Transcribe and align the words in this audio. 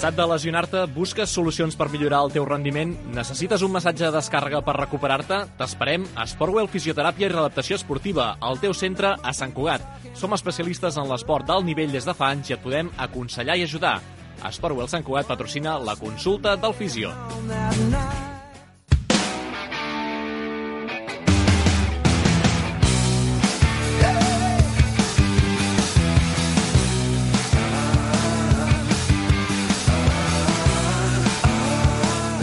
Cansat 0.00 0.16
de 0.16 0.24
lesionar-te? 0.24 0.82
Busques 0.94 1.28
solucions 1.28 1.74
per 1.76 1.90
millorar 1.92 2.22
el 2.24 2.30
teu 2.32 2.46
rendiment? 2.48 2.94
Necessites 3.12 3.60
un 3.60 3.74
massatge 3.74 4.06
de 4.06 4.14
descàrrega 4.14 4.62
per 4.64 4.72
recuperar-te? 4.78 5.42
T'esperem 5.58 6.06
a 6.16 6.24
Sportwell 6.24 6.70
Fisioteràpia 6.72 7.28
i 7.28 7.30
Readaptació 7.34 7.76
Esportiva, 7.76 8.30
al 8.40 8.56
teu 8.64 8.72
centre 8.72 9.12
a 9.20 9.36
Sant 9.36 9.52
Cugat. 9.52 9.84
Som 10.16 10.32
especialistes 10.32 10.96
en 10.96 11.04
l'esport 11.12 11.44
d'alt 11.44 11.68
nivell 11.68 11.92
des 11.92 12.08
de 12.08 12.16
fa 12.16 12.32
anys 12.32 12.48
i 12.48 12.56
et 12.56 12.64
podem 12.64 12.88
aconsellar 12.96 13.60
i 13.60 13.68
ajudar. 13.68 13.98
Sportwell 14.48 14.88
Sant 14.88 15.04
Cugat 15.04 15.28
patrocina 15.28 15.76
la 15.76 16.00
consulta 16.00 16.56
del 16.56 16.72
fisio. 16.80 17.12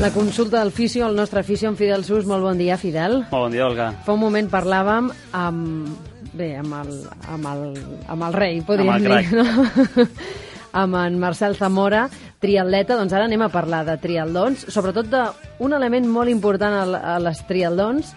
La 0.07 0.13
consulta 0.13 0.61
del 0.63 0.71
fisio, 0.71 1.05
el 1.05 1.17
nostre 1.17 1.43
fisio, 1.43 1.67
en 1.67 1.75
Fidel 1.75 2.05
Sus. 2.05 2.23
Molt 2.25 2.39
bon 2.39 2.55
dia, 2.55 2.77
Fidel. 2.79 3.25
Molt 3.27 3.41
bon 3.43 3.51
dia, 3.51 3.65
Olga. 3.65 3.89
Fa 4.05 4.13
un 4.15 4.21
moment 4.21 4.47
parlàvem 4.47 5.09
amb... 5.35 5.89
Bé, 6.31 6.53
amb 6.55 6.77
el, 6.77 6.91
amb 7.27 7.49
el, 7.51 7.63
amb 8.07 8.23
el 8.29 8.37
rei, 8.37 8.61
podríem 8.63 8.93
Amb 8.93 9.09
el 9.09 9.17
dir, 9.17 9.33
no? 9.35 10.05
amb 10.81 10.95
en 11.01 11.17
Marcel 11.19 11.57
Zamora, 11.59 12.05
triatleta. 12.39 12.95
Doncs 12.95 13.17
ara 13.17 13.27
anem 13.27 13.43
a 13.43 13.49
parlar 13.51 13.81
de 13.83 13.97
triatlons, 13.99 14.63
sobretot 14.71 15.11
d'un 15.11 15.75
element 15.75 16.07
molt 16.07 16.31
important 16.31 16.95
a 16.95 17.17
les 17.19 17.41
triatlons, 17.49 18.13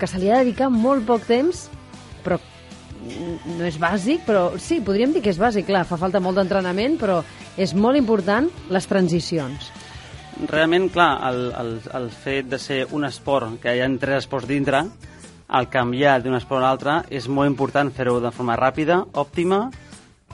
que 0.00 0.08
se 0.08 0.22
li 0.22 0.30
ha 0.32 0.38
de 0.38 0.46
dedicar 0.46 0.70
molt 0.72 1.04
poc 1.10 1.26
temps, 1.28 1.66
però 2.24 2.40
no 3.58 3.68
és 3.68 3.76
bàsic, 3.76 4.24
però 4.24 4.54
sí, 4.56 4.80
podríem 4.80 5.12
dir 5.12 5.20
que 5.20 5.36
és 5.36 5.42
bàsic, 5.44 5.68
clar, 5.68 5.84
fa 5.84 6.00
falta 6.00 6.24
molt 6.24 6.40
d'entrenament, 6.40 6.96
però 6.96 7.20
és 7.60 7.76
molt 7.76 8.00
important 8.00 8.48
les 8.72 8.88
transicions. 8.88 9.68
Realment, 10.46 10.86
clar, 10.94 11.18
el, 11.26 11.48
el, 11.58 11.70
el 11.98 12.04
fet 12.14 12.46
de 12.46 12.58
ser 12.62 12.84
un 12.94 13.02
esport, 13.08 13.56
que 13.58 13.72
hi 13.74 13.80
ha 13.82 13.88
tres 13.98 14.22
esports 14.22 14.46
dintre, 14.46 14.84
al 15.48 15.66
canviar 15.72 16.20
d'un 16.22 16.36
esport 16.38 16.62
a 16.62 16.68
l'altre, 16.68 16.94
és 17.10 17.26
molt 17.26 17.50
important 17.50 17.90
fer-ho 17.90 18.20
de 18.22 18.30
forma 18.30 18.54
ràpida, 18.60 19.00
òptima 19.18 19.64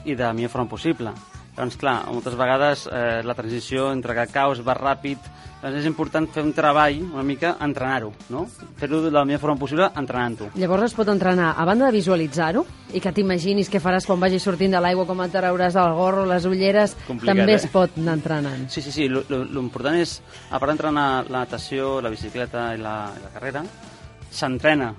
i 0.05 0.13
de 0.13 0.29
millor 0.37 0.53
forma 0.53 0.69
possible. 0.69 1.15
Doncs, 1.55 1.79
clar, 1.81 1.95
moltes 2.11 2.35
vegades 2.37 2.85
eh, 2.85 3.23
la 3.25 3.33
transició 3.33 3.89
entre 3.95 4.13
que 4.13 4.27
caus 4.29 4.61
va 4.61 4.77
ràpid, 4.77 5.17
doncs 5.65 5.81
és 5.81 5.87
important 5.89 6.27
fer 6.29 6.43
un 6.45 6.51
treball, 6.53 6.99
una 7.13 7.23
mica, 7.25 7.55
entrenar-ho, 7.65 8.11
no? 8.29 8.43
Fer-ho 8.77 8.99
de 9.01 9.09
la 9.11 9.23
millor 9.25 9.39
forma 9.41 9.57
possible 9.57 9.87
entrenant-ho. 9.97 10.51
Llavors 10.61 10.83
es 10.91 10.93
pot 10.93 11.09
entrenar, 11.09 11.55
a 11.57 11.65
banda 11.65 11.87
de 11.89 11.95
visualitzar-ho, 11.97 12.61
i 12.93 13.01
que 13.01 13.11
t'imaginis 13.11 13.69
què 13.73 13.81
faràs 13.81 14.05
quan 14.05 14.19
vagis 14.21 14.43
sortint 14.45 14.71
de 14.75 14.81
l'aigua, 14.83 15.07
com 15.09 15.23
et 15.25 15.33
trauràs 15.33 15.75
el 15.81 15.95
gorro, 15.97 16.25
les 16.29 16.45
ulleres, 16.45 16.93
Complicat, 17.07 17.33
també 17.35 17.51
eh? 17.53 17.55
es 17.57 17.65
pot 17.73 17.97
anar 17.97 18.13
entrenant. 18.19 18.69
Sí, 18.69 18.81
sí, 18.85 18.91
sí. 18.93 19.07
lo- 19.09 19.23
lo- 19.29 19.43
L'important 19.43 19.97
és, 19.97 20.19
a 20.51 20.59
part 20.59 20.69
d'entrenar 20.71 21.25
la 21.29 21.41
natació, 21.47 21.99
la 22.01 22.13
bicicleta 22.13 22.69
i 22.75 22.77
la, 22.77 22.95
i 23.17 23.23
la 23.25 23.33
carrera, 23.33 23.65
s'entrena 24.31 24.93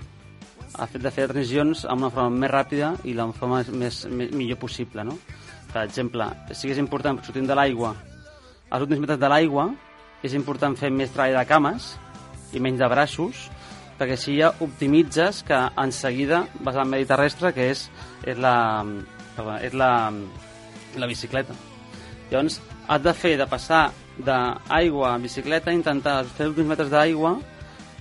a 0.76 0.86
fet 0.90 1.00
de 1.02 1.10
fer 1.14 1.28
transicions 1.30 1.84
amb 1.88 2.02
una 2.04 2.10
forma 2.12 2.30
més 2.42 2.50
ràpida 2.52 2.90
i 3.08 3.14
la 3.16 3.30
forma 3.32 3.62
més, 3.72 4.02
més 4.10 4.32
millor 4.36 4.58
possible, 4.60 5.04
no? 5.04 5.16
Per 5.72 5.82
exemple, 5.84 6.26
sí 6.52 6.66
que 6.68 6.74
és 6.74 6.78
important, 6.82 7.18
sortint 7.24 7.46
de 7.48 7.54
l'aigua, 7.56 7.94
als 8.70 8.82
últims 8.82 9.00
metres 9.04 9.18
de 9.20 9.28
l'aigua, 9.30 9.70
és 10.22 10.34
important 10.34 10.76
fer 10.78 10.90
més 10.90 11.12
treball 11.12 11.36
de 11.36 11.44
cames 11.48 11.92
i 12.56 12.62
menys 12.62 12.80
de 12.80 12.88
braços, 12.88 13.46
perquè 13.98 14.16
així 14.16 14.36
ja 14.38 14.52
optimitzes 14.60 15.42
que 15.46 15.56
en 15.56 15.92
seguida 15.92 16.44
vas 16.64 16.76
al 16.76 16.88
medi 16.88 17.08
terrestre, 17.08 17.52
que 17.56 17.70
és, 17.72 17.86
és, 18.24 18.38
la, 18.38 18.84
és 19.64 19.74
la, 19.76 19.90
la 20.96 21.08
bicicleta. 21.08 21.56
Llavors, 22.30 22.60
has 22.86 23.02
de 23.02 23.14
fer, 23.14 23.36
de 23.38 23.46
passar 23.50 23.90
d'aigua 24.16 25.14
a 25.14 25.18
bicicleta, 25.22 25.74
intentar 25.74 26.22
fer 26.36 26.48
últims 26.50 26.68
metres 26.68 26.90
d'aigua, 26.92 27.36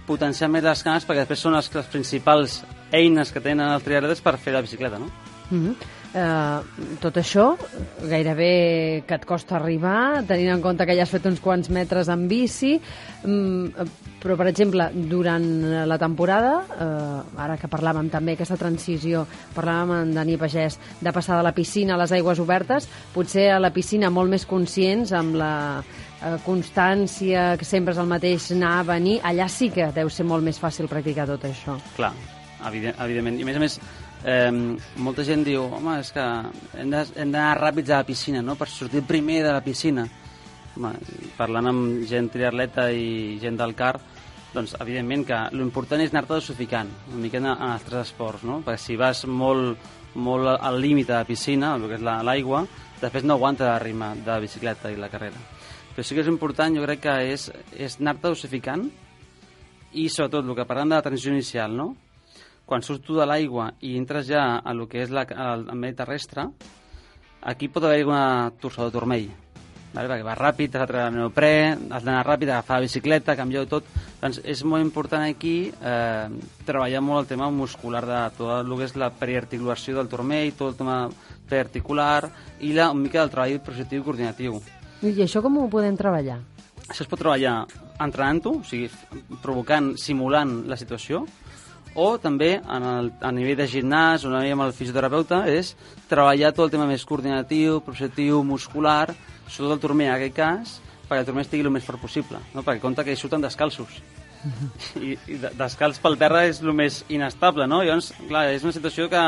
potenciar 0.06 0.50
més 0.54 0.64
les 0.64 0.84
cames, 0.86 1.06
perquè 1.06 1.24
després 1.24 1.42
són 1.48 1.56
les, 1.58 1.70
les 1.74 1.92
principals 1.92 2.60
eines 2.94 3.32
que 3.34 3.44
tenen 3.44 3.72
els 3.74 3.86
triatletes 3.86 4.22
per 4.24 4.38
fer 4.42 4.54
la 4.54 4.64
bicicleta, 4.66 5.00
no? 5.02 5.10
Mm 5.50 5.62
-hmm. 5.62 5.76
Uh, 6.16 6.64
tot 7.04 7.20
això, 7.22 7.52
gairebé 8.08 9.04
que 9.08 9.18
et 9.20 9.28
costa 9.28 9.60
arribar, 9.60 10.24
tenint 10.28 10.56
en 10.56 10.64
compte 10.64 10.88
que 10.88 10.96
ja 10.98 11.06
has 11.06 11.14
fet 11.14 11.28
uns 11.30 11.42
quants 11.44 11.70
metres 11.70 12.10
en 12.12 12.28
bici, 12.32 12.76
mm, 13.24 13.88
però, 14.24 14.38
per 14.40 14.48
exemple, 14.50 14.90
durant 15.12 15.46
la 15.86 16.00
temporada, 16.02 16.56
uh, 16.66 17.42
ara 17.46 17.60
que 17.62 17.70
parlàvem 17.70 18.10
també 18.10 18.34
aquesta 18.34 18.58
transició, 18.58 19.26
parlàvem 19.54 19.94
amb 20.00 20.18
Dani 20.18 20.40
Pagès, 20.42 20.80
de 21.02 21.14
passar 21.14 21.38
de 21.38 21.46
la 21.46 21.54
piscina 21.54 21.94
a 21.96 22.02
les 22.02 22.16
aigües 22.16 22.40
obertes, 22.40 22.90
potser 23.14 23.52
a 23.52 23.60
la 23.60 23.74
piscina 23.76 24.10
molt 24.10 24.32
més 24.32 24.48
conscients, 24.50 25.14
amb 25.14 25.38
la 25.38 25.54
eh, 26.26 26.38
constància, 26.46 27.56
que 27.60 27.68
sempre 27.68 27.94
és 27.94 28.02
el 28.02 28.10
mateix 28.10 28.50
anar, 28.56 28.80
venir, 28.88 29.20
allà 29.24 29.48
sí 29.52 29.70
que 29.74 29.92
deu 29.96 30.10
ser 30.10 30.26
molt 30.26 30.46
més 30.46 30.60
fàcil 30.62 30.90
practicar 30.92 31.28
tot 31.30 31.46
això. 31.48 31.78
Clar, 31.98 32.14
evident, 32.68 32.98
evidentment. 33.06 33.40
I 33.40 33.46
a 33.46 33.50
més 33.52 33.60
a 33.60 33.64
més, 33.64 33.80
eh, 34.24 34.78
molta 34.98 35.24
gent 35.24 35.44
diu, 35.44 35.64
home, 35.64 36.00
és 36.00 36.12
que 36.12 36.26
hem 36.80 36.90
de- 36.90 37.06
d'anar 37.16 37.58
ràpids 37.60 37.90
a 37.92 37.98
la 37.98 38.06
piscina, 38.08 38.42
no?, 38.42 38.56
per 38.56 38.68
sortir 38.70 39.02
primer 39.04 39.44
de 39.44 39.52
la 39.52 39.62
piscina. 39.62 40.08
Home, 40.78 40.94
parlant 41.38 41.68
amb 41.68 42.04
gent 42.08 42.30
triatleta 42.30 42.90
i 42.92 43.38
gent 43.42 43.58
del 43.58 43.76
car, 43.76 44.00
doncs, 44.54 44.76
evidentment 44.80 45.26
que 45.28 45.38
l'important 45.52 46.02
és 46.02 46.12
anar-te 46.14 46.34
dosificant, 46.34 46.90
una 47.12 47.22
mica 47.22 47.38
en, 47.38 47.46
en 47.46 47.72
els 47.74 47.84
tres 47.84 48.08
esports, 48.10 48.44
no? 48.44 48.62
Perquè 48.64 48.78
si 48.80 48.96
vas 48.96 49.26
molt, 49.26 49.78
molt 50.16 50.48
al 50.62 50.80
límit 50.80 51.10
a 51.12 51.20
la 51.20 51.26
piscina, 51.28 51.76
el 51.76 51.88
que 51.90 51.96
és 51.96 52.02
la- 52.02 52.22
l'aigua, 52.24 52.66
després 53.02 53.24
no 53.24 53.34
aguanta 53.36 53.74
el 53.74 53.82
ritme 53.84 54.14
de 54.24 54.32
la 54.32 54.40
bicicleta 54.40 54.92
i 54.92 54.96
la 54.96 55.10
carrera. 55.10 55.36
Però 55.96 56.04
sí 56.04 56.16
que 56.16 56.22
és 56.22 56.28
important, 56.28 56.76
jo 56.76 56.84
crec 56.84 57.00
que 57.02 57.16
és, 57.34 57.52
és 57.78 57.98
anar-te 58.00 58.28
dosificant 58.28 58.90
i 59.94 60.10
sobretot 60.10 60.44
el 60.46 60.56
que 60.56 60.66
parlem 60.68 60.90
de 60.90 60.96
la 60.96 61.02
transició 61.06 61.32
inicial, 61.32 61.76
no? 61.76 61.96
Quan 62.66 62.82
surts 62.82 63.04
tu 63.06 63.18
de 63.18 63.26
l'aigua 63.30 63.70
i 63.86 63.96
entres 64.00 64.26
ja 64.26 64.58
a 64.58 64.74
lo 64.74 64.88
que 64.90 65.04
és 65.04 65.12
la, 65.14 65.26
el, 65.30 65.68
el 65.70 65.78
medi 65.78 66.00
terrestre, 66.00 66.48
aquí 67.46 67.70
pot 67.70 67.86
haver 67.86 68.02
alguna 68.02 68.52
torçada 68.62 68.90
de 68.90 68.96
turmell, 68.96 69.28
vale? 69.94 70.10
perquè 70.10 70.26
vas 70.26 70.40
ràpid, 70.40 70.74
has 70.74 70.82
de 70.82 70.88
treure 70.90 71.12
el 71.12 71.20
neoprè, 71.20 71.54
has 71.94 72.04
d'anar 72.04 72.26
ràpid, 72.26 72.50
agafar 72.50 72.80
la 72.80 72.88
bicicleta, 72.88 73.38
canviar 73.38 73.68
tot. 73.70 73.86
Doncs 74.22 74.42
és 74.44 74.64
molt 74.66 74.82
important 74.82 75.28
aquí 75.28 75.70
eh, 75.70 76.26
treballar 76.66 77.04
molt 77.06 77.24
el 77.24 77.30
tema 77.36 77.52
muscular 77.54 78.02
de 78.10 78.24
tot 78.40 78.56
el 78.58 78.74
que 78.74 78.90
és 78.90 78.98
la 78.98 79.12
periarticulació 79.14 80.00
del 80.00 80.10
turmell, 80.10 80.52
tot 80.58 80.74
el 80.74 80.80
tema 80.82 80.98
periarticular 81.46 82.26
i 82.66 82.74
la, 82.74 82.90
una 82.90 83.06
mica 83.06 83.22
del 83.22 83.34
treball 83.34 83.62
projectiu 83.62 84.02
i 84.02 84.06
coordinatiu. 84.10 84.60
I 85.06 85.14
això 85.22 85.44
com 85.46 85.62
ho 85.62 85.70
podem 85.70 85.98
treballar? 86.00 86.42
Això 86.90 87.04
es 87.06 87.10
pot 87.10 87.22
treballar 87.22 87.64
entrenant-ho, 88.02 88.60
o 88.60 88.66
sigui, 88.66 88.90
provocant, 89.42 89.94
simulant 90.02 90.64
la 90.70 90.78
situació, 90.78 91.24
o 91.96 92.18
també 92.20 92.58
en 92.60 92.84
el, 92.84 93.12
a 93.24 93.32
nivell 93.32 93.58
de 93.58 93.68
gimnàs, 93.72 94.26
on 94.28 94.36
amb 94.36 94.62
el 94.68 94.74
fisioterapeuta, 94.76 95.46
és 95.48 95.76
treballar 96.12 96.52
tot 96.54 96.66
el 96.68 96.72
tema 96.76 96.86
més 96.90 97.06
coordinatiu, 97.08 97.80
projectiu, 97.86 98.44
muscular, 98.44 99.14
sobretot 99.48 99.78
el 99.78 99.84
turmer 99.88 100.08
en 100.12 100.16
aquest 100.18 100.36
cas, 100.36 100.76
perquè 101.08 101.22
el 101.24 101.26
turmer 101.30 101.46
estigui 101.46 101.64
el 101.64 101.72
més 101.72 101.86
fort 101.86 102.02
possible, 102.02 102.38
no? 102.54 102.64
perquè 102.64 102.82
compta 102.84 103.04
que 103.04 103.14
hi 103.14 103.20
surten 103.20 103.42
descalços. 103.42 104.02
I, 105.02 105.16
i 105.32 105.38
de- 105.42 105.54
descalç 105.58 105.98
pel 106.04 106.18
terra 106.22 106.44
és 106.46 106.60
el 106.62 106.74
més 106.78 107.04
inestable, 107.10 107.66
no? 107.68 107.80
Llavors, 107.84 108.12
clar, 108.28 108.48
és 108.54 108.64
una 108.66 108.74
situació 108.76 109.08
que, 109.10 109.22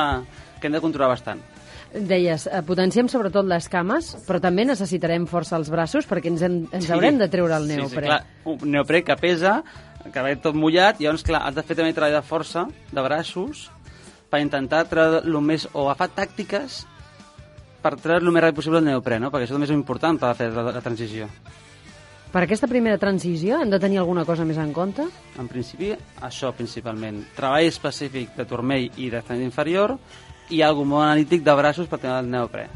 que 0.61 0.67
hem 0.69 0.75
de 0.78 0.81
controlar 0.84 1.09
bastant. 1.16 1.39
Deies, 1.88 2.44
eh, 2.51 2.59
potenciem 2.67 3.07
sobretot 3.09 3.47
les 3.47 3.69
cames, 3.72 4.09
però 4.28 4.41
també 4.44 4.66
necessitarem 4.67 5.23
força 5.25 5.55
als 5.55 5.69
braços 5.73 6.05
perquè 6.05 6.28
ens, 6.34 6.41
hem, 6.44 6.57
ens 6.75 6.85
Sí. 6.85 6.91
haurem 6.91 7.17
de 7.17 7.29
treure 7.31 7.55
el 7.55 7.63
Sí, 7.66 7.72
sí, 7.73 7.79
neoprè. 7.79 8.03
clar, 8.05 8.19
un 8.45 8.59
neoprè 8.75 9.03
que 9.07 9.16
pesa, 9.16 9.63
que 10.06 10.24
ve 10.24 10.35
tot 10.41 10.56
mullat, 10.56 11.02
i 11.02 11.08
llavors, 11.08 11.25
clar, 11.25 11.44
has 11.47 11.56
de 11.56 11.63
fer 11.66 11.78
també 11.78 11.96
treball 11.96 12.16
de 12.18 12.24
força, 12.25 12.68
de 12.91 13.03
braços, 13.03 13.68
per 14.30 14.41
intentar 14.44 14.85
treure 14.90 15.24
el 15.24 15.40
més, 15.44 15.68
o 15.74 15.88
agafar 15.88 16.09
tàctiques 16.16 16.84
per 17.84 17.96
treure 17.96 18.25
el 18.25 18.34
més 18.34 18.44
ràpid 18.44 18.59
possible 18.59 18.81
el 18.81 18.90
neoprè, 18.90 19.19
no? 19.22 19.31
perquè 19.31 19.47
això 19.47 19.56
també 19.56 19.70
és 19.70 19.76
important 19.76 20.20
per 20.20 20.34
fer 20.40 20.49
la, 20.53 20.66
la 20.72 20.84
transició. 20.84 21.29
Per 22.28 22.41
aquesta 22.44 22.67
primera 22.67 22.99
transició 22.99 23.61
hem 23.61 23.70
de 23.72 23.79
tenir 23.79 24.02
alguna 24.02 24.26
cosa 24.28 24.46
més 24.46 24.59
en 24.59 24.73
compte? 24.76 25.05
En 25.40 25.47
principi, 25.47 25.94
això 26.28 26.52
principalment. 26.55 27.22
Treball 27.38 27.70
específic 27.70 28.35
de 28.35 28.46
turmell 28.50 28.90
i 29.00 29.08
d'extremitat 29.14 29.46
inferior 29.46 29.96
i 30.52 30.61
algo 30.61 30.84
molt 30.88 31.05
analític 31.05 31.46
de 31.47 31.55
braços 31.55 31.88
per 31.88 32.02
tenir 32.03 32.17
el 32.20 32.29
neoprè. 32.32 32.67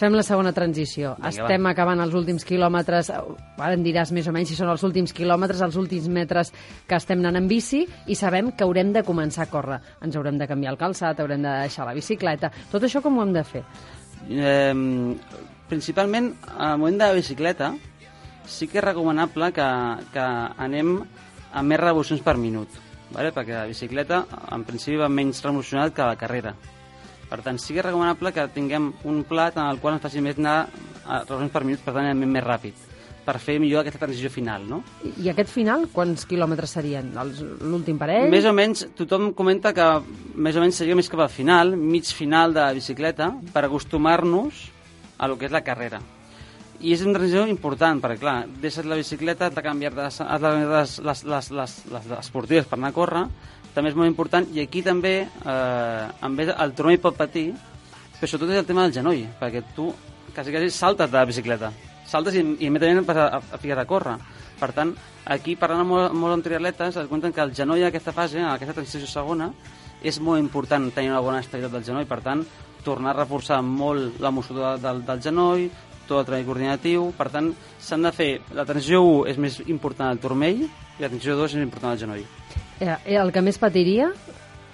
Fem 0.00 0.14
la 0.16 0.22
segona 0.24 0.54
transició. 0.56 1.12
Vinga, 1.18 1.28
Estem 1.28 1.66
acabant 1.68 2.00
els 2.00 2.14
últims 2.16 2.46
quilòmetres, 2.48 3.10
eh, 3.12 3.18
ara 3.60 3.74
em 3.76 3.82
diràs 3.84 4.14
més 4.16 4.28
o 4.30 4.32
menys 4.32 4.48
si 4.48 4.56
són 4.56 4.70
els 4.72 4.84
últims 4.86 5.12
quilòmetres, 5.12 5.60
els 5.60 5.76
últims 5.76 6.08
metres 6.08 6.52
que 6.88 6.96
estem 6.96 7.20
anant 7.20 7.36
en 7.36 7.48
bici 7.50 7.82
i 8.06 8.16
sabem 8.16 8.48
que 8.52 8.64
haurem 8.64 8.94
de 8.94 9.02
començar 9.04 9.44
a 9.44 9.50
córrer. 9.52 9.80
Ens 10.00 10.16
haurem 10.16 10.38
de 10.40 10.48
canviar 10.48 10.72
el 10.72 10.80
calçat, 10.80 11.20
haurem 11.20 11.44
de 11.44 11.52
deixar 11.66 11.84
la 11.84 11.92
bicicleta. 11.92 12.48
Tot 12.72 12.88
això 12.88 13.02
com 13.04 13.18
ho 13.18 13.26
hem 13.26 13.36
de 13.36 13.44
fer? 13.44 13.62
Eh, 14.30 14.74
principalment, 15.68 16.32
al 16.56 16.78
moment 16.78 16.96
de 16.96 17.04
la 17.04 17.20
bicicleta, 17.20 17.74
sí 18.46 18.68
que 18.68 18.80
és 18.80 18.84
recomanable 18.84 19.52
que, 19.52 19.70
que 20.14 20.26
anem 20.64 20.96
a 21.52 21.62
més 21.62 21.80
revolucions 21.80 22.24
per 22.24 22.38
minut, 22.40 22.68
vale? 23.12 23.34
perquè 23.36 23.52
la 23.52 23.68
bicicleta, 23.68 24.24
en 24.48 24.64
principi, 24.64 24.96
va 24.96 25.12
menys 25.12 25.44
revolucionat 25.44 25.92
que 25.92 26.08
la 26.08 26.16
carrera. 26.16 26.56
Per 27.30 27.40
tant, 27.46 27.58
sí 27.62 27.72
que 27.72 27.80
és 27.80 27.86
recomanable 27.86 28.32
que 28.34 28.48
tinguem 28.50 28.92
un 29.06 29.22
plat 29.24 29.56
en 29.56 29.68
el 29.70 29.78
qual 29.78 29.94
ens 29.94 30.02
faci 30.02 30.20
més 30.20 30.38
anar 30.38 30.66
a 31.06 31.22
revolucions 31.22 31.52
per 31.54 31.64
minut, 31.64 31.82
per 31.84 31.94
tant, 31.94 32.10
anem 32.10 32.30
més 32.38 32.44
ràpid. 32.44 32.86
per 33.24 33.36
fer 33.38 33.58
millor 33.60 33.84
aquesta 33.84 34.00
transició 34.00 34.30
final, 34.32 34.64
no? 34.66 34.80
I, 35.04 35.28
aquest 35.30 35.50
final, 35.52 35.84
quants 35.92 36.24
quilòmetres 36.26 36.72
serien? 36.74 37.12
L'últim 37.60 37.98
parell? 38.00 38.30
Més 38.32 38.46
o 38.48 38.52
menys, 38.56 38.86
tothom 38.96 39.28
comenta 39.36 39.74
que 39.76 39.86
més 40.34 40.56
o 40.56 40.62
menys 40.64 40.80
seria 40.80 40.96
més 40.98 41.10
cap 41.12 41.20
al 41.20 41.30
final, 41.30 41.76
mig 41.76 42.08
final 42.16 42.56
de 42.56 42.64
la 42.64 42.72
bicicleta, 42.74 43.28
per 43.52 43.66
acostumar-nos 43.68 44.64
a 45.18 45.28
lo 45.28 45.36
que 45.38 45.46
és 45.46 45.54
la 45.54 45.62
carrera. 45.62 46.00
I 46.80 46.94
és 46.96 47.04
una 47.04 47.18
transició 47.18 47.44
important, 47.46 48.00
perquè 48.00 48.22
clar, 48.22 48.38
deixes 48.62 48.88
la 48.88 48.96
bicicleta, 48.96 49.50
has 49.50 49.54
de 49.54 49.62
canviar 49.62 49.92
les, 49.94 50.20
les, 50.24 50.44
les, 51.04 51.24
les, 51.28 51.50
les, 51.60 51.78
les 51.92 52.12
esportives 52.18 52.66
per 52.66 52.80
anar 52.80 52.94
a 52.94 52.96
córrer, 52.96 53.26
també 53.74 53.92
és 53.92 53.96
molt 53.98 54.10
important, 54.10 54.46
i 54.54 54.62
aquí 54.64 54.82
també, 54.82 55.14
eh, 55.26 56.06
en 56.26 56.36
vez 56.36 56.50
el 56.56 56.74
turmell 56.74 57.00
pot 57.02 57.16
patir, 57.16 57.50
però 58.18 58.28
sobretot 58.28 58.54
és 58.54 58.62
el 58.62 58.68
tema 58.68 58.86
del 58.86 58.96
genoll, 58.98 59.24
perquè 59.40 59.62
tu 59.76 59.92
quasi, 60.34 60.52
quasi 60.52 60.70
saltes 60.70 61.10
de 61.10 61.16
la 61.16 61.24
bicicleta, 61.24 61.72
saltes 62.06 62.34
i, 62.34 62.42
i 62.42 62.66
immediatament 62.66 63.08
a, 63.10 63.26
a, 63.38 63.42
a 63.54 63.58
ficar 63.58 63.78
a 63.78 63.86
córrer. 63.86 64.16
Per 64.60 64.72
tant, 64.76 64.90
aquí 65.24 65.54
parlant 65.56 65.84
amb 65.84 65.94
molt, 65.94 66.16
molt 66.16 66.36
amb 66.36 66.44
triatletes, 66.44 66.98
es 67.00 67.08
compten 67.08 67.32
que 67.32 67.40
el 67.40 67.54
genoll 67.56 67.80
en 67.80 67.88
aquesta 67.88 68.12
fase, 68.12 68.40
en 68.42 68.50
aquesta 68.50 68.76
transició 68.76 69.08
segona, 69.08 69.50
és 70.02 70.18
molt 70.20 70.40
important 70.40 70.90
tenir 70.92 71.12
una 71.12 71.22
bona 71.24 71.40
estabilitat 71.40 71.78
del 71.78 71.86
genoll, 71.86 72.08
per 72.08 72.20
tant, 72.24 72.44
tornar 72.84 73.14
a 73.14 73.20
reforçar 73.22 73.60
molt 73.64 74.20
la 74.20 74.32
musculatura 74.32 74.76
del, 74.80 75.02
del 75.06 75.22
genoll, 75.24 75.66
tot 76.08 76.20
el 76.20 76.28
treball 76.28 76.46
coordinatiu, 76.48 77.08
per 77.16 77.28
tant, 77.32 77.52
s'han 77.78 78.04
de 78.04 78.12
fer... 78.12 78.30
La 78.56 78.66
transició 78.68 79.02
1 79.06 79.26
és 79.30 79.40
més 79.40 79.60
important 79.68 80.10
el 80.10 80.20
turmell 80.22 80.64
i 81.00 81.06
la 81.06 81.08
transició 81.08 81.36
2 81.38 81.56
és 81.56 81.64
important 81.64 81.94
el 81.94 82.00
genoll. 82.02 82.24
Eh, 82.80 82.96
el 83.16 83.32
que 83.32 83.42
més 83.44 83.58
patiria 83.58 84.10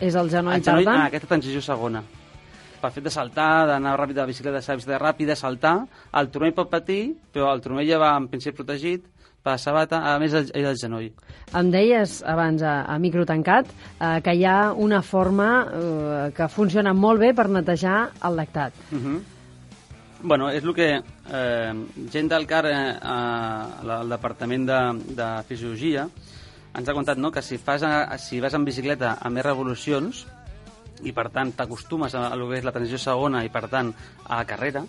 és 0.02 0.14
el 0.18 0.30
genoll, 0.32 0.58
el 0.58 0.64
genoll, 0.66 0.84
per 0.84 0.90
tant. 0.90 1.02
ah, 1.04 1.10
aquesta 1.10 1.28
transició 1.30 1.62
segona. 1.62 2.02
Pel 2.80 2.92
fet 2.92 3.04
de 3.06 3.12
saltar, 3.14 3.66
d'anar 3.70 3.94
ràpid 3.96 4.18
de 4.18 4.24
la 4.24 4.26
bicicleta, 4.28 4.58
de 4.58 4.76
bicicleta 4.80 4.98
ràpida, 5.00 5.36
saltar, 5.38 5.76
el 6.18 6.30
turmell 6.34 6.54
pot 6.56 6.70
patir, 6.70 7.14
però 7.32 7.52
el 7.54 7.62
turmell 7.62 7.86
ja 7.88 8.00
va 8.02 8.16
en 8.18 8.26
principi 8.28 8.58
protegit 8.58 9.06
per 9.42 9.54
la 9.54 9.62
sabata, 9.62 10.02
a 10.12 10.18
més 10.18 10.34
el, 10.34 10.50
el 10.58 10.76
genoll. 10.76 11.06
Em 11.54 11.70
deies 11.70 12.18
abans 12.26 12.62
a, 12.66 12.82
a 12.90 12.98
micro 12.98 13.24
tancat 13.24 13.70
eh, 13.70 14.18
que 14.26 14.34
hi 14.34 14.44
ha 14.44 14.72
una 14.74 15.00
forma 15.06 15.48
eh, 15.62 16.26
que 16.34 16.50
funciona 16.50 16.92
molt 16.92 17.22
bé 17.22 17.32
per 17.38 17.46
netejar 17.48 18.10
el 18.26 18.36
lactat. 18.36 18.74
Uh 18.90 18.98
-huh. 18.98 19.20
Bueno, 20.22 20.48
és 20.50 20.64
el 20.64 20.72
que 20.74 20.88
eh, 20.96 21.72
gent 22.12 22.30
del 22.32 22.46
CAR, 22.48 22.66
eh, 22.70 22.96
al 23.02 24.08
Departament 24.08 24.64
de, 24.66 24.78
de 25.18 25.28
Fisiologia, 25.48 26.06
ens 26.76 26.88
ha 26.88 26.94
contat 26.96 27.20
no, 27.20 27.30
que 27.32 27.42
si, 27.44 27.58
fas 27.58 27.84
a, 27.84 28.16
si 28.18 28.40
vas 28.40 28.54
en 28.56 28.64
bicicleta 28.64 29.16
a 29.20 29.30
més 29.32 29.44
revolucions 29.44 30.24
i 31.04 31.12
per 31.12 31.28
tant 31.32 31.52
t'acostumes 31.56 32.14
a, 32.16 32.30
a 32.32 32.38
que 32.40 32.58
és 32.58 32.64
la 32.64 32.72
transició 32.72 33.00
segona 33.00 33.44
i 33.44 33.52
per 33.52 33.66
tant 33.72 33.92
a 34.24 34.40
la 34.40 34.46
carrera, 34.48 34.84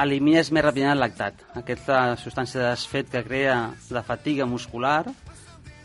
elimines 0.00 0.50
més 0.52 0.64
ràpidament 0.64 0.96
el 0.96 1.04
lactat. 1.04 1.44
Aquesta 1.60 2.16
substància 2.20 2.62
de 2.62 2.70
desfet 2.70 3.10
que 3.12 3.24
crea 3.26 3.58
la 3.92 4.04
fatiga 4.06 4.48
muscular 4.48 5.04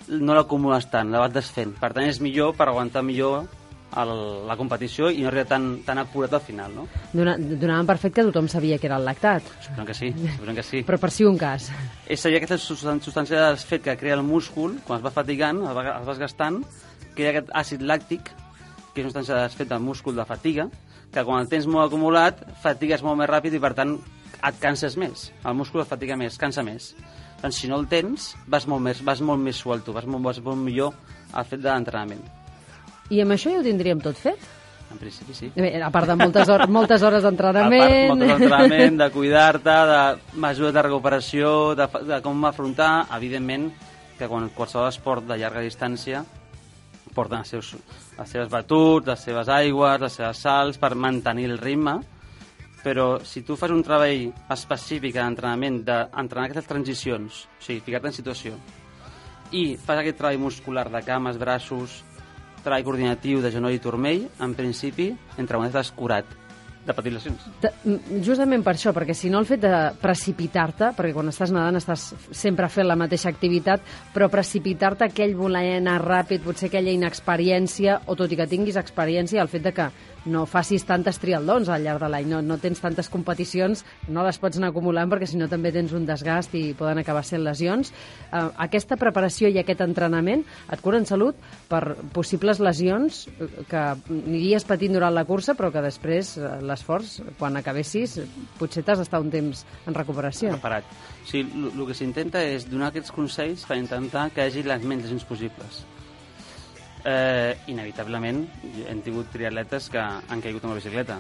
no 0.07 0.35
l'acumules 0.37 0.87
tant, 0.91 1.11
la 1.11 1.23
vas 1.23 1.33
desfent. 1.33 1.73
Per 1.79 1.91
tant, 1.91 2.07
és 2.07 2.21
millor 2.21 2.53
per 2.55 2.69
aguantar 2.69 3.03
millor 3.03 3.49
el, 4.01 4.11
la 4.47 4.55
competició 4.59 5.09
i 5.11 5.21
no 5.23 5.29
arribar 5.29 5.45
tan, 5.49 5.67
tan 5.85 5.99
apurat 6.01 6.33
al 6.35 6.41
final, 6.43 6.73
no? 6.75 6.87
Dona, 7.13 7.35
donaven 7.37 7.87
per 7.87 7.97
fet 8.01 8.15
que 8.15 8.25
tothom 8.27 8.49
sabia 8.51 8.79
que 8.81 8.89
era 8.89 8.97
el 8.99 9.05
lactat, 9.07 9.45
Suposem 9.63 9.85
que 9.87 9.95
sí, 9.97 10.09
suposem 10.35 10.57
que 10.57 10.65
sí. 10.67 10.81
però 10.87 10.99
per 11.01 11.11
si 11.15 11.27
un 11.27 11.37
cas. 11.39 11.69
És 12.07 12.23
seria 12.25 12.41
aquesta 12.41 12.57
substància 12.59 13.37
de 13.37 13.53
desfet 13.55 13.85
que 13.85 13.97
crea 13.99 14.17
el 14.19 14.25
múscul, 14.25 14.79
quan 14.87 14.99
es 14.99 15.05
va 15.05 15.13
fatigant, 15.15 15.63
es 15.63 15.77
va, 15.77 15.85
es 15.93 16.09
va 16.09 16.17
gastant, 16.19 16.59
crea 17.15 17.31
aquest 17.35 17.53
àcid 17.55 17.85
làctic, 17.85 18.33
que 18.93 19.01
és 19.01 19.05
una 19.05 19.13
substància 19.13 19.37
de 19.37 19.47
desfet 19.47 19.71
del 19.71 19.83
múscul 19.83 20.15
de 20.15 20.25
fatiga, 20.27 20.69
que 21.13 21.23
quan 21.23 21.43
el 21.43 21.49
tens 21.51 21.67
molt 21.67 21.87
acumulat, 21.87 22.41
fatigues 22.63 23.03
molt 23.05 23.19
més 23.21 23.29
ràpid 23.31 23.55
i, 23.55 23.61
per 23.63 23.73
tant, 23.77 23.97
et 24.45 24.57
canses 24.59 24.97
més. 24.99 25.29
El 25.45 25.55
múscul 25.55 25.81
et 25.83 25.87
fatiga 25.87 26.17
més, 26.19 26.37
cansa 26.37 26.63
més. 26.63 26.93
Doncs 27.41 27.59
si 27.61 27.69
no 27.71 27.79
el 27.79 27.87
tens, 27.91 28.33
vas 28.51 28.67
molt 28.67 28.83
més, 28.83 29.01
vas 29.05 29.21
molt 29.21 29.39
més 29.43 29.55
suelto, 29.55 29.93
vas 29.95 30.07
molt, 30.07 30.23
vas 30.25 30.41
molt 30.43 30.59
millor 30.59 30.95
al 31.33 31.47
fet 31.47 31.61
de 31.63 31.69
l'entrenament. 31.71 32.23
I 33.13 33.21
amb 33.21 33.35
això 33.35 33.51
ja 33.53 33.59
ho 33.61 33.65
tindríem 33.65 34.01
tot 34.01 34.17
fet? 34.17 34.45
En 34.91 34.99
principi, 35.01 35.33
sí. 35.33 35.49
Bé, 35.55 35.73
a 35.81 35.89
part 35.91 36.07
de 36.07 36.15
moltes, 36.17 36.49
hor 36.49 36.67
moltes 36.71 37.03
hores 37.03 37.19
A 37.19 37.27
part, 37.27 37.37
d'entrenament... 37.41 38.07
moltes 38.13 38.31
d'entrenament, 38.31 38.97
de 39.01 39.09
cuidar-te, 39.11 39.75
de 39.89 40.39
mesures 40.39 40.73
de 40.73 40.83
recuperació, 40.85 41.51
de, 41.77 41.89
de 42.05 42.21
com 42.23 42.45
afrontar, 42.47 43.07
evidentment, 43.17 43.69
que 44.15 44.29
quan 44.31 44.47
qualsevol 44.55 44.87
esport 44.89 45.25
de 45.27 45.37
llarga 45.41 45.65
distància 45.65 46.23
porten 47.15 47.41
els 47.41 47.51
seus, 47.53 47.71
les 48.17 48.31
seves 48.31 48.49
batuts, 48.51 49.07
les 49.07 49.21
seves 49.23 49.49
aigües, 49.51 50.01
les 50.01 50.17
seves 50.19 50.41
salts 50.43 50.79
per 50.81 50.93
mantenir 50.99 51.47
el 51.49 51.59
ritme, 51.61 51.97
però 52.83 53.15
si 53.25 53.41
tu 53.41 53.55
fas 53.57 53.71
un 53.73 53.83
treball 53.83 54.27
específic 54.53 55.15
d'entrenament, 55.15 55.79
d'entrenar 55.87 56.49
aquestes 56.49 56.67
transicions, 56.69 57.45
o 57.47 57.63
sigui, 57.63 57.81
ficar-te 57.87 58.11
en 58.11 58.17
situació, 58.17 58.57
i 59.55 59.63
fas 59.79 60.01
aquest 60.01 60.19
treball 60.19 60.43
muscular 60.43 60.89
de 60.91 61.01
cames, 61.07 61.39
braços, 61.41 62.03
treball 62.65 62.83
coordinatiu 62.87 63.43
de 63.43 63.51
genoll 63.53 63.77
i 63.77 63.83
turmell, 63.83 64.25
en 64.41 64.57
principi, 64.57 65.11
entre 65.37 65.61
estàs 65.69 65.93
curat 65.95 66.25
de 66.85 66.93
patir 66.93 67.09
lesions. 67.15 67.41
T- 67.61 67.71
mm, 67.83 68.19
Justament 68.21 68.61
per 68.61 68.75
això, 68.75 68.91
perquè 68.93 69.15
si 69.17 69.29
no 69.33 69.39
el 69.41 69.47
fet 69.49 69.63
de 69.63 69.71
precipitar-te, 70.01 70.91
perquè 70.93 71.13
quan 71.15 71.31
estàs 71.31 71.49
nedant 71.53 71.79
estàs 71.79 72.11
sempre 72.29 72.69
fent 72.69 72.85
la 72.85 72.95
mateixa 72.99 73.29
activitat, 73.31 73.81
però 74.13 74.27
precipitar-te, 74.29 75.07
aquell 75.07 75.33
voler 75.35 75.77
anar 75.79 75.97
ràpid, 76.03 76.43
potser 76.45 76.69
aquella 76.69 76.93
inexperiència, 76.93 78.01
o 78.05 78.15
tot 78.15 78.31
i 78.31 78.37
que 78.37 78.45
tinguis 78.51 78.77
experiència, 78.77 79.41
el 79.41 79.49
fet 79.49 79.63
de 79.65 79.73
que 79.73 79.89
no 80.25 80.45
facis 80.49 80.85
tantes 80.87 81.19
trialdons 81.21 81.69
al 81.69 81.83
llarg 81.85 82.01
de 82.01 82.09
l'any, 82.11 82.29
no, 82.29 82.41
no 82.41 82.57
tens 82.61 82.81
tantes 82.81 83.09
competicions, 83.13 83.83
no 84.09 84.25
les 84.25 84.39
pots 84.41 84.59
anar 84.59 84.71
acumulant 84.73 85.09
perquè 85.11 85.27
si 85.29 85.39
no 85.39 85.49
també 85.51 85.71
tens 85.75 85.93
un 85.95 86.05
desgast 86.07 86.55
i 86.57 86.73
poden 86.77 87.01
acabar 87.01 87.23
sent 87.25 87.43
lesions. 87.45 87.91
Eh, 88.31 88.43
aquesta 88.67 88.97
preparació 89.01 89.49
i 89.51 89.59
aquest 89.61 89.83
entrenament 89.85 90.45
et 90.71 90.83
curen 90.83 91.05
salut 91.05 91.39
per 91.69 91.95
possibles 92.15 92.61
lesions 92.63 93.25
eh, 93.29 93.49
que 93.69 93.83
aniries 94.17 94.67
patint 94.67 94.95
durant 94.97 95.13
la 95.15 95.25
cursa 95.27 95.55
però 95.57 95.71
que 95.73 95.83
després 95.85 96.35
eh, 96.37 96.53
l'esforç, 96.65 97.19
quan 97.39 97.57
acabessis, 97.59 98.19
potser 98.59 98.85
t'has 98.85 99.01
d'estar 99.01 99.21
un 99.23 99.31
temps 99.33 99.65
en 99.85 99.97
recuperació. 99.97 100.55
Preparat. 100.57 100.87
Sigui, 101.25 101.67
el 101.71 101.85
que 101.87 101.97
s'intenta 101.97 102.41
és 102.45 102.67
donar 102.69 102.91
aquests 102.91 103.13
consells 103.13 103.65
per 103.65 103.79
intentar 103.79 104.29
que 104.33 104.43
hi 104.43 104.51
hagi 104.51 104.65
les 104.65 104.85
menys 104.85 105.25
possibles. 105.25 105.83
Eh, 107.05 107.53
inevitablement, 107.69 108.39
hem 108.89 109.01
tingut 109.05 109.29
triatletes 109.29 109.91
que 109.93 110.01
han 110.01 110.41
caigut 110.41 110.63
amb 110.65 110.73
la 110.73 110.79
bicicleta 110.79 111.19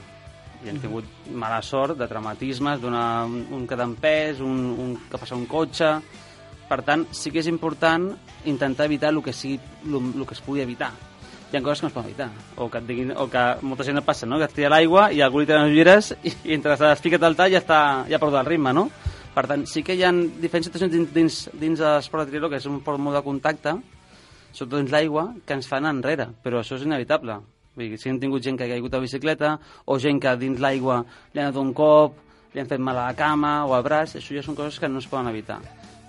i 0.65 0.71
hem 0.71 0.79
tingut 0.81 1.27
mala 1.37 1.59
sort 1.61 1.97
de 1.99 2.07
traumatismes, 2.09 2.79
d'una 2.81 3.25
un, 3.25 3.67
en 3.69 3.95
pes, 4.01 4.39
un, 4.41 4.61
un, 4.81 4.95
que 5.09 5.21
passa 5.21 5.37
un 5.37 5.45
cotxe... 5.45 5.97
Per 6.65 6.79
tant, 6.81 7.03
sí 7.13 7.29
que 7.29 7.43
és 7.43 7.45
important 7.45 8.07
intentar 8.49 8.87
evitar 8.89 9.11
el 9.13 9.19
que, 9.21 9.29
sigui, 9.37 9.59
el, 9.85 9.99
el 10.17 10.23
que 10.25 10.33
es 10.33 10.39
pugui 10.41 10.63
evitar. 10.63 10.87
Hi 11.51 11.59
ha 11.59 11.61
coses 11.61 11.83
que 11.83 11.85
no 11.85 11.91
es 11.91 11.93
poden 11.93 12.09
evitar. 12.09 12.29
O 12.57 12.65
que, 12.73 12.79
et 12.81 12.87
diguin, 12.87 13.11
o 13.13 13.27
que 13.29 13.43
molta 13.61 13.85
gent 13.85 14.01
passa, 14.01 14.25
no? 14.25 14.39
que 14.41 14.47
et 14.49 14.55
tira 14.57 14.71
l'aigua 14.73 15.11
i 15.13 15.21
algú 15.21 15.43
li 15.43 15.45
tira 15.45 15.61
les 15.61 15.75
ulleres 15.75 16.09
i, 16.23 16.33
i 16.49 16.55
entre 16.57 16.73
les 16.73 17.03
fiques 17.03 17.21
al 17.21 17.37
tall 17.37 17.53
ja, 17.53 17.61
està, 17.61 17.77
ja 18.09 18.17
perdut 18.17 18.39
el 18.41 18.49
ritme, 18.49 18.73
no? 18.73 18.87
Per 19.35 19.45
tant, 19.45 19.67
sí 19.69 19.85
que 19.85 19.93
hi 19.93 20.01
ha 20.01 20.09
diferents 20.09 20.71
situacions 20.71 20.95
dins, 20.95 21.13
dins, 21.13 21.37
dins 21.61 21.85
l'esport 21.85 22.25
de 22.25 22.31
triatló, 22.33 22.49
que 22.49 22.57
és 22.57 22.65
un 22.65 22.79
esport 22.79 23.05
molt 23.05 23.19
de 23.19 23.21
contacte, 23.29 23.75
sobretot 24.55 24.79
dins 24.81 24.93
l'aigua, 24.95 25.29
que 25.45 25.57
ens 25.57 25.67
fan 25.69 25.85
enrere, 25.89 26.29
però 26.43 26.61
això 26.63 26.79
és 26.79 26.87
inevitable. 26.87 27.41
Vull 27.75 27.91
dir, 27.91 27.99
si 27.99 28.09
hem 28.09 28.19
tingut 28.21 28.43
gent 28.43 28.57
que 28.57 28.65
ha 28.65 28.71
caigut 28.71 28.93
a 28.95 29.01
bicicleta, 29.03 29.57
o 29.85 29.99
gent 29.99 30.21
que 30.23 30.35
dins 30.39 30.61
l'aigua 30.63 31.01
li 31.33 31.41
han 31.41 31.51
donat 31.51 31.61
un 31.61 31.73
cop, 31.75 32.21
li 32.55 32.63
han 32.63 32.69
fet 32.71 32.79
mal 32.79 32.95
a 32.97 33.09
la 33.09 33.17
cama 33.19 33.65
o 33.67 33.73
al 33.75 33.83
braç, 33.83 34.15
això 34.15 34.37
ja 34.37 34.43
són 34.45 34.55
coses 34.55 34.79
que 34.79 34.87
no 34.87 35.03
es 35.03 35.09
poden 35.11 35.27
evitar. 35.27 35.59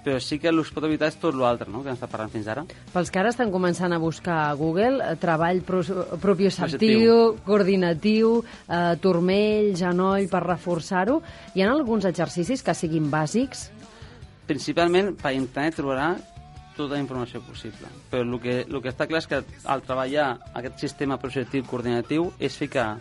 Però 0.07 0.21
sí 0.23 0.39
que 0.39 0.47
el 0.53 0.61
que 0.61 0.63
es 0.63 0.71
pot 0.71 0.85
evitar 0.87 1.09
és 1.11 1.17
tot 1.19 1.35
l'altre, 1.35 1.67
no?, 1.67 1.81
que 1.83 1.91
hem 1.91 1.97
estat 1.99 2.13
parlant 2.13 2.31
fins 2.31 2.47
ara. 2.47 2.63
Pels 2.93 3.11
que 3.11 3.19
ara 3.19 3.33
estan 3.35 3.51
començant 3.51 3.91
a 3.91 3.99
buscar 3.99 4.37
a 4.45 4.53
Google, 4.55 5.01
eh, 5.03 5.17
treball 5.19 5.65
pro 5.67 5.83
Propioceptiu. 6.23 7.41
coordinatiu, 7.45 8.45
eh, 8.69 8.95
turmell, 9.03 9.75
genoll, 9.75 10.29
per 10.31 10.45
reforçar-ho, 10.47 11.19
hi 11.57 11.67
ha 11.67 11.73
alguns 11.73 12.07
exercicis 12.07 12.63
que 12.63 12.75
siguin 12.79 13.11
bàsics? 13.11 13.73
Principalment 14.47 15.17
per 15.19 15.35
internet 15.35 15.75
trobarà 15.83 16.15
tota 16.77 16.95
la 16.95 17.03
informació 17.03 17.41
possible. 17.45 17.89
Però 18.13 18.23
el 18.23 18.39
que, 18.41 18.61
el 18.67 18.81
que 18.83 18.93
està 18.93 19.09
clar 19.09 19.23
és 19.25 19.29
que 19.31 19.43
al 19.65 19.85
treballar 19.87 20.29
aquest 20.61 20.83
sistema 20.85 21.19
projectiu 21.21 21.65
coordinatiu 21.67 22.31
és 22.39 22.57
ficar 22.57 22.97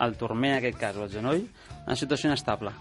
el 0.00 0.16
turmell, 0.18 0.56
en 0.56 0.60
aquest 0.60 0.78
cas, 0.80 0.96
o 0.96 1.06
el 1.06 1.12
genoll, 1.12 1.44
en 1.86 1.98
situació 1.98 2.30
inestable. 2.30 2.72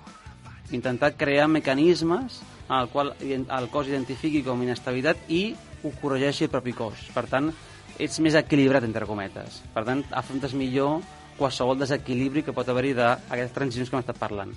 Intentar 0.76 1.16
crear 1.18 1.48
mecanismes 1.50 2.42
en 2.70 2.76
el 2.78 2.90
qual 2.94 3.16
el 3.20 3.70
cos 3.74 3.90
identifiqui 3.90 4.44
com 4.46 4.62
inestabilitat 4.64 5.30
i 5.34 5.56
ho 5.84 5.94
corregeixi 6.02 6.46
el 6.46 6.54
propi 6.54 6.76
cos. 6.78 7.08
Per 7.16 7.26
tant, 7.32 7.50
ets 8.00 8.20
més 8.24 8.38
equilibrat, 8.38 8.86
entre 8.86 9.08
cometes. 9.10 9.64
Per 9.74 9.84
tant, 9.88 10.04
afrontes 10.16 10.54
millor 10.54 11.00
qualsevol 11.40 11.80
desequilibri 11.80 12.44
que 12.44 12.54
pot 12.56 12.68
haver-hi 12.70 12.94
d'aquestes 12.98 13.56
transicions 13.56 13.90
que 13.90 13.98
hem 13.98 14.04
estat 14.04 14.20
parlant. 14.20 14.54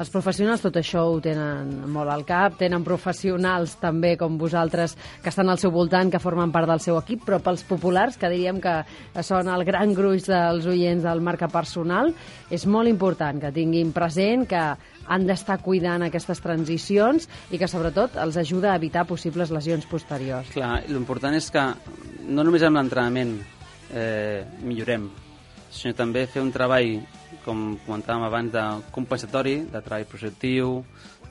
Els 0.00 0.08
professionals 0.08 0.62
tot 0.64 0.76
això 0.80 1.02
ho 1.04 1.18
tenen 1.20 1.72
molt 1.92 2.08
al 2.08 2.22
cap, 2.24 2.54
tenen 2.56 2.84
professionals 2.84 3.74
també 3.80 4.14
com 4.16 4.38
vosaltres 4.40 4.94
que 5.20 5.28
estan 5.28 5.52
al 5.52 5.60
seu 5.60 5.72
voltant, 5.74 6.08
que 6.08 6.20
formen 6.22 6.52
part 6.54 6.70
del 6.70 6.80
seu 6.80 6.96
equip, 6.96 7.26
però 7.26 7.42
pels 7.44 7.66
populars, 7.68 8.16
que 8.16 8.30
diríem 8.32 8.60
que 8.64 8.78
són 9.20 9.52
el 9.52 9.66
gran 9.68 9.92
gruix 9.92 10.30
dels 10.30 10.64
oients 10.72 11.04
del 11.04 11.20
marca 11.20 11.50
personal, 11.52 12.08
és 12.48 12.64
molt 12.64 12.88
important 12.88 13.42
que 13.42 13.52
tinguin 13.52 13.92
present 13.92 14.48
que 14.48 14.64
han 15.12 15.28
d'estar 15.28 15.60
cuidant 15.60 16.06
aquestes 16.08 16.40
transicions 16.40 17.28
i 17.52 17.60
que 17.60 17.68
sobretot 17.68 18.16
els 18.22 18.40
ajuda 18.40 18.72
a 18.72 18.80
evitar 18.80 19.04
possibles 19.04 19.52
lesions 19.52 19.84
posteriors. 19.90 20.48
Clar, 20.56 20.78
l'important 20.88 21.36
és 21.36 21.52
que 21.52 21.68
no 22.32 22.46
només 22.46 22.64
amb 22.64 22.80
l'entrenament 22.80 23.36
eh, 23.92 24.40
millorem, 24.64 25.10
sinó 25.68 25.92
també 25.98 26.24
fer 26.30 26.40
un 26.40 26.52
treball, 26.54 27.02
com 27.44 27.76
comentàvem 27.86 28.26
abans, 28.26 28.52
de 28.52 28.64
compensatori, 28.94 29.56
de 29.72 29.80
treball 29.80 30.08
projectiu, 30.10 30.78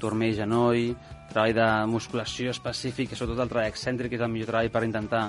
turmell, 0.02 0.36
genoll, 0.36 0.96
treball 1.32 1.56
de 1.56 1.70
musculació 1.92 2.52
específic, 2.52 3.12
i 3.12 3.20
sobretot 3.20 3.46
el 3.46 3.52
treball 3.52 3.72
excèntric, 3.72 4.12
que 4.12 4.20
és 4.20 4.26
el 4.26 4.32
millor 4.34 4.52
treball 4.52 4.72
per 4.74 4.84
intentar 4.88 5.24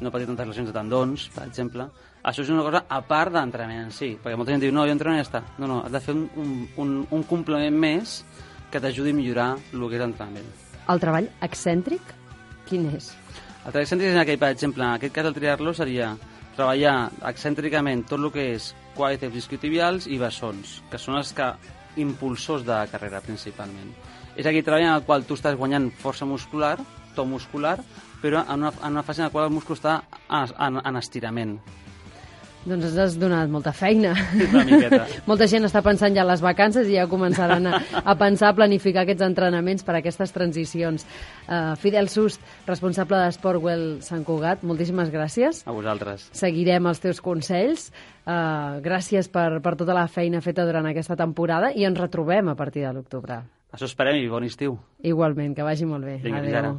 no 0.00 0.12
patir 0.12 0.28
tantes 0.30 0.48
lesions 0.48 0.70
de 0.70 0.76
tendons, 0.76 1.26
per 1.34 1.44
exemple. 1.46 1.88
Això 2.24 2.44
és 2.44 2.52
una 2.52 2.64
cosa 2.64 2.84
a 2.88 3.00
part 3.04 3.32
d'entrenament 3.32 3.86
en 3.86 3.92
si, 3.96 4.14
perquè 4.20 4.36
molta 4.36 4.52
gent 4.52 4.62
diu, 4.64 4.72
no, 4.72 4.86
jo 4.88 4.94
entreno 4.94 5.16
i 5.16 5.20
ja 5.20 5.26
està. 5.26 5.42
No, 5.58 5.68
no, 5.68 5.80
has 5.84 5.92
de 5.92 6.00
fer 6.04 6.14
un, 6.16 6.66
un, 6.80 6.96
un 7.10 7.24
complement 7.28 7.76
més 7.76 8.20
que 8.70 8.80
t'ajudi 8.80 9.12
a 9.12 9.16
millorar 9.16 9.50
el 9.58 9.86
que 9.88 9.98
és 9.98 10.04
l'entrenament. 10.04 10.50
El 10.90 11.00
treball 11.02 11.28
excèntric, 11.46 12.12
quin 12.68 12.88
és? 12.94 13.12
El 13.64 13.72
treball 13.72 13.86
excèntric 13.86 14.12
és 14.12 14.20
aquell, 14.20 14.40
per 14.42 14.52
exemple, 14.54 14.84
en 14.84 14.98
aquest 14.98 15.16
cas 15.16 15.30
el 15.30 15.36
triar-lo 15.36 15.74
seria 15.76 16.14
treballar 16.56 17.10
excèntricament 17.30 18.04
tot 18.08 18.20
el 18.20 18.32
que 18.34 18.46
és 18.56 18.70
quàdriceps 18.96 19.42
isquiotibials 19.42 20.08
i 20.10 20.18
bessons, 20.20 20.80
que 20.90 20.98
són 20.98 21.18
els 21.20 21.32
que 21.36 21.52
impulsors 22.00 22.64
de 22.66 22.74
la 22.74 22.86
carrera 22.90 23.22
principalment. 23.24 23.92
És 24.36 24.46
aquell 24.46 24.64
treball 24.64 24.86
en 24.86 24.94
el 24.94 25.04
qual 25.06 25.26
tu 25.26 25.36
estàs 25.38 25.58
guanyant 25.58 25.90
força 26.02 26.28
muscular, 26.28 26.76
to 27.16 27.26
muscular, 27.26 27.78
però 28.22 28.44
en 28.46 28.62
una, 28.62 28.72
en 28.84 28.92
una 28.94 29.02
fase 29.02 29.22
en 29.22 29.28
la 29.28 29.34
qual 29.34 29.48
el 29.48 29.54
múscul 29.54 29.76
està 29.78 30.00
en, 30.28 30.52
en, 30.54 30.80
en 30.84 31.00
estirament. 31.00 31.56
Doncs 32.60 32.90
ens 32.90 32.96
has 33.00 33.14
donat 33.16 33.48
molta 33.48 33.72
feina. 33.72 34.12
Una 34.36 34.64
miqueta. 34.68 35.06
molta 35.30 35.46
gent 35.48 35.64
està 35.64 35.80
pensant 35.84 36.12
ja 36.16 36.26
les 36.28 36.42
vacances 36.44 36.88
i 36.90 36.98
ja 36.98 37.06
començaran 37.08 37.70
a, 37.70 37.78
a 38.04 38.14
pensar 38.20 38.50
a 38.50 38.56
planificar 38.58 39.06
aquests 39.06 39.24
entrenaments 39.24 39.86
per 39.86 39.94
a 39.94 40.00
aquestes 40.02 40.34
transicions. 40.34 41.06
Uh, 41.46 41.72
Fidel 41.80 42.10
Sust, 42.12 42.44
responsable 42.68 43.22
d'Sportwell 43.24 43.86
Sant 44.04 44.26
Cugat, 44.28 44.66
moltíssimes 44.66 45.08
gràcies. 45.14 45.62
A 45.64 45.72
vosaltres. 45.72 46.28
Seguirem 46.36 46.90
els 46.90 47.00
teus 47.00 47.24
consells. 47.24 47.88
Uh, 48.28 48.76
gràcies 48.84 49.32
per, 49.32 49.62
per 49.64 49.74
tota 49.80 49.96
la 49.96 50.04
feina 50.12 50.44
feta 50.44 50.68
durant 50.68 50.84
aquesta 50.90 51.16
temporada 51.16 51.72
i 51.72 51.88
ens 51.88 51.98
retrobem 51.98 52.52
a 52.52 52.58
partir 52.60 52.84
de 52.84 52.92
l'octubre. 52.98 53.40
Això 53.72 53.88
esperem 53.88 54.20
i 54.20 54.28
bon 54.28 54.44
estiu. 54.44 54.76
Igualment, 55.06 55.56
que 55.56 55.64
vagi 55.64 55.88
molt 55.88 56.04
bé. 56.04 56.20
Vinga, 56.20 56.44
fins 56.44 56.60
ara. 56.60 56.74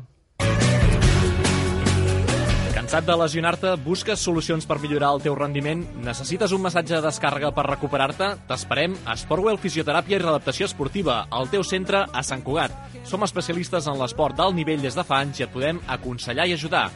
Cansat 2.92 3.08
de 3.08 3.16
lesionar-te? 3.16 3.70
Busques 3.86 4.20
solucions 4.20 4.66
per 4.68 4.76
millorar 4.84 5.14
el 5.16 5.22
teu 5.24 5.32
rendiment? 5.32 5.86
Necessites 6.04 6.52
un 6.52 6.60
massatge 6.60 6.98
de 6.98 7.06
descàrrega 7.06 7.54
per 7.56 7.64
recuperar-te? 7.70 8.28
T'esperem 8.50 8.98
a 9.08 9.16
Sportwell 9.16 9.56
Fisioteràpia 9.64 10.18
i 10.18 10.20
Readaptació 10.20 10.68
Esportiva, 10.68 11.22
al 11.32 11.48
teu 11.54 11.64
centre 11.64 12.02
a 12.04 12.24
Sant 12.28 12.44
Cugat. 12.44 12.76
Som 13.08 13.24
especialistes 13.24 13.88
en 13.88 13.96
l'esport 13.96 14.36
d'alt 14.36 14.60
nivell 14.60 14.84
des 14.84 15.00
de 15.00 15.08
fa 15.08 15.22
anys 15.24 15.40
i 15.40 15.48
et 15.48 15.56
podem 15.56 15.80
aconsellar 15.88 16.50
i 16.52 16.58
ajudar. 16.58 16.90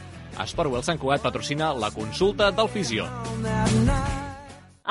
Sportwell 0.44 0.84
Sant 0.84 1.00
Cugat 1.00 1.24
patrocina 1.24 1.72
la 1.72 1.88
consulta 1.96 2.52
del 2.52 2.68
fisio. 2.76 3.08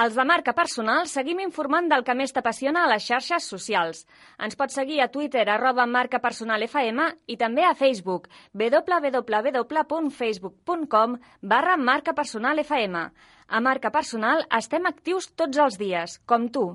Els 0.03 0.17
de 0.19 0.23
marca 0.27 0.51
personal 0.51 1.05
seguim 1.07 1.37
informant 1.39 1.85
del 1.87 2.01
que 2.03 2.11
més 2.19 2.35
t'apassiona 2.35 2.83
a 2.83 2.89
les 2.91 3.05
xarxes 3.07 3.45
socials. 3.51 4.01
Ens 4.43 4.57
pots 4.59 4.75
seguir 4.75 4.97
a 4.99 5.07
Twitter, 5.13 5.45
arroba 5.47 5.85
marca 5.87 6.19
personal 6.19 6.59
FM 6.67 6.99
i 7.31 7.39
també 7.39 7.63
a 7.63 7.71
Facebook, 7.79 8.27
www.facebook.com 8.51 11.15
barra 11.53 11.77
marca 11.77 12.13
personal 12.17 12.59
FM. 12.65 13.05
A 13.47 13.61
marca 13.61 13.91
personal 13.93 14.41
estem 14.57 14.85
actius 14.89 15.27
tots 15.43 15.57
els 15.67 15.77
dies, 15.79 16.17
com 16.25 16.49
tu. 16.49 16.63